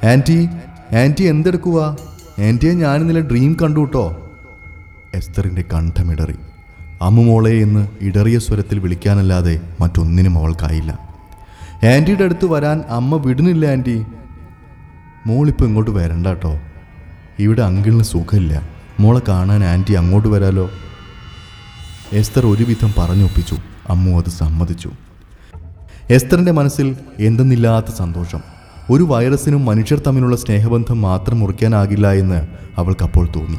[0.04, 0.48] ആന്റി
[0.94, 1.96] ആന്റി എന്തെടുക്കുക
[2.48, 4.30] ആന്റിയെ ഞാനിന്നലെ ഡ്രീം കണ്ടു കേട്ടോ.
[5.14, 6.34] എസ്തറിന്റെ കണ്ഠമിടറി
[7.02, 10.98] അമ്മുമോളെ എന്ന് ഇടറിയ സ്വരത്തിൽ വിളിക്കാനല്ലാതെ മറ്റൊന്നിനും അവൾക്കായില്ല.
[11.86, 14.04] ആന്റിയുടെ അടുത്ത് വരാൻ അമ്മ വിടുന്നില്ല ആന്റി
[15.26, 16.60] മോളിപ്പോൾ ഇങ്ങോട്ട് വരണ്ട കേട്ടോ.
[17.38, 18.62] ഇവിടെ അങ്കിളിന് സുഖമില്ല.
[19.00, 20.70] മോളെ കാണാൻ ആന്റി അങ്ങോട്ട് വരാലോ.
[22.12, 23.56] എസ്തർ ഒരുവിധം പറഞ്ഞൊപ്പിച്ചു.
[23.88, 24.90] അമ്മു അത് സമ്മതിച്ചു.
[26.12, 28.40] എസ്തറിന്റെ മനസ്സിൽ എന്തെന്നില്ലാത്ത സന്തോഷം.
[28.90, 32.46] ഒരു വൈറസിനും മനുഷ്യർ തമ്മിലുള്ള സ്നേഹബന്ധം മാത്രം മുറിക്കാനാകില്ല എന്ന്
[32.76, 33.58] അവൾക്കപ്പോൾ തോന്നി.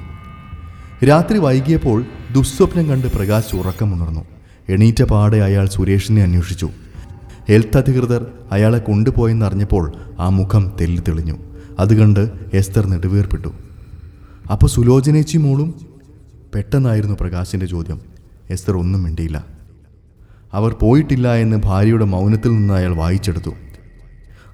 [1.06, 4.26] രാത്രി വൈകിയപ്പോൾ ദുസ്വപ്നം കണ്ട് പ്രകാശ് ഉറക്കമുണർന്നു
[4.70, 6.70] എണീറ്റ പാടെ അയാൾ സുരേഷിനെ അന്വേഷിച്ചു.
[7.50, 11.38] ഹെൽത്ത് അധികൃതർ അയാളെ കൊണ്ടുപോയെന്നറിഞ്ഞപ്പോൾ ആ മുഖം തെല്ലി തെളിഞ്ഞു
[11.80, 13.54] അതുകണ്ട് എസ്തർ നെടുവേർപ്പെട്ടു.
[14.52, 15.76] അപ്പോൾ സുലോചനേച്ചി മോളും
[16.56, 18.02] പെട്ടെന്നായിരുന്നു പ്രകാശിന്റെ ചോദ്യം.
[18.50, 19.53] എസ്തർ ഒന്നും മിണ്ടിയില്ല.
[20.54, 23.52] അവർ പോയിട്ടില്ല എന്ന് ഭാര്യയുടെ മൗനത്തിൽ നിന്ന് അയാൾ വായിച്ചെടുത്തു.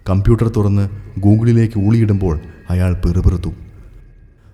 [0.09, 3.49] കമ്പ്യൂട്ടർ തുറന്ന് ഗൂഗിളിലേക്ക് ഊളിയിടുമ്പോൾ അയാൾ പെറുപെറുത്തു.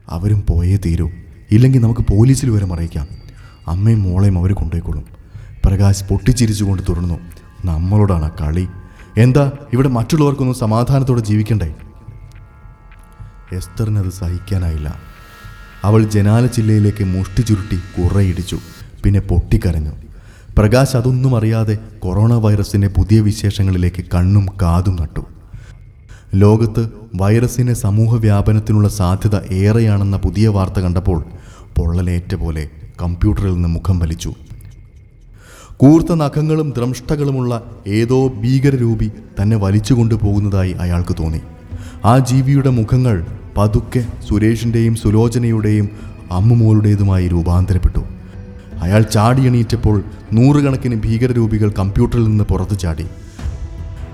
[0.09, 1.09] അവരും പോയേ തീരൂ.
[1.51, 3.07] ഇല്ലെങ്കിൽ നമുക്ക് പോലീസിൽ വരെ അറിയിക്കാം.
[3.67, 5.05] അമ്മയും മോളെയും അവർ കൊണ്ടുപോയിക്കൊള്ളും
[5.65, 7.19] പ്രകാശ് പൊട്ടിച്ചിരിച്ചുകൊണ്ട് തുടർന്നു.
[7.65, 8.67] നമ്മളോടാണ് കളി.
[9.17, 11.75] എന്താ ഇവിടെ മറ്റുള്ളവർക്കൊന്നും സമാധാനത്തോടെ ജീവിക്കണ്ടേ?
[13.53, 14.99] എസ്തറിനത് സഹിക്കാനായില്ല.
[15.83, 18.59] അവൾ ജനാല ചില്ലയിലേക്ക് മുഷ്ടി ചുരുട്ടി കുറയിടിച്ചു.
[19.03, 20.04] പിന്നെ പൊട്ടിക്കരഞ്ഞു.
[20.57, 25.23] പ്രകാശ് അതൊന്നും അറിയാതെ കൊറോണ വൈറസിന്റെ പുതിയ വിശേഷങ്ങളിലേക്ക് കണ്ണും കാതും നട്ടു.
[26.35, 31.25] ലോകത്ത് വൈറസിന്റെ സമൂഹ വ്യാപനത്തിനുള്ള സാധ്യത ഏറെയാണെന്ന പുതിയ വാർത്ത കണ്ടപ്പോൾ
[31.77, 32.69] പൊള്ളലേറ്റ പോലെ
[33.01, 34.33] കമ്പ്യൂട്ടറിൽ നിന്ന് മുഖം വലിച്ചു.
[35.77, 41.41] കൂർത്ത നഖങ്ങളും ദ്രംഷ്ടകളുമുള്ള ഏതോ ഭീകരരൂപി തന്നെ വലിച്ചു കൊണ്ടുപോകുന്നതായി അയാൾക്ക് തോന്നി.
[42.05, 43.25] ആ ജീവിയുടെ മുഖങ്ങൾ
[43.57, 45.89] പതുക്കെ സുരേഷിന്റെയും സുലോചനയുടെയും
[46.31, 48.14] അമ്മുമോളുടേതുമായി രൂപാന്തരപ്പെട്ടു.
[48.81, 53.05] അയാൾ ചാടിയണീറ്റപ്പോൾ നൂറുകണക്കിന് ഭീകരരൂപികൾ കമ്പ്യൂട്ടറിൽ നിന്ന് പുറത്തു ചാടി.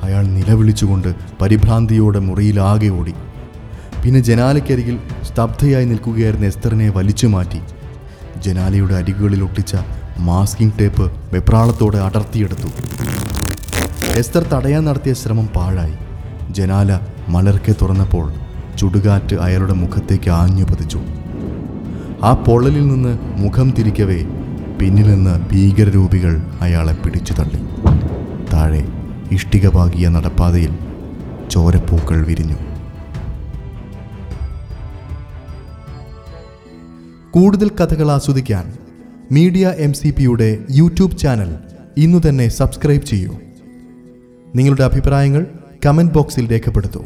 [0.04, 3.14] അയാൾ നിലവിളിച്ചുകൊണ്ട് പരിഭ്രാന്തിയോടെ മുറിയിലാകെ ഓടി.
[4.04, 7.62] പിന്നെ ജനാലയ്ക്കരികിൽ സ്തബ്ധയായി നിൽക്കുകയായിരുന്ന എസ്തറിനെ വലിച്ചു മാറ്റി.
[8.38, 9.76] ജനാലയുടെ അരികുകളിൽ ഒട്ടിച്ച
[10.18, 12.68] മാസ്കിംഗ് ടേപ്പ് വെപ്രാളത്തോടെ അടർത്തിയെടുത്തു.
[14.18, 15.94] എസ്തർ തടയാൻ നടത്തിയ ശ്രമം പാഴായി.
[16.52, 18.34] ജനാല മലർക്കെ തുറന്നപ്പോൾ
[18.78, 21.00] ചുടുകാറ്റ് അയാളുടെ മുഖത്തേക്ക് ആഞ്ഞു പതിച്ചു
[22.24, 24.41] ആ പൊള്ളലിൽ നിന്ന് മുഖം തിരിക്കവേ
[24.82, 27.60] പിന്നിൽ നിന്ന് ഭീകരരൂപികൾ അയാളെ പിടിച്ചു തള്ളി.
[28.54, 28.84] താഴെ
[29.32, 30.74] ഇഷ്ടിക പാകിയ നടപ്പാതയിൽ
[31.52, 32.56] ചോരപ്പൂക്കൾ വിരിഞ്ഞു.
[37.32, 38.74] കൂടുതൽ കഥകൾ ആസ്വദിക്കാൻ
[39.32, 41.56] മീഡിയ എം സി പിയുടെ യൂട്യൂബ് ചാനൽ
[41.98, 43.32] ഇന്നു തന്നെ സബ്സ്ക്രൈബ് ചെയ്യൂ.
[44.56, 45.48] നിങ്ങളുടെ അഭിപ്രായങ്ങൾ
[45.86, 47.06] കമന്റ് ബോക്സിൽ രേഖപ്പെടുത്തൂ.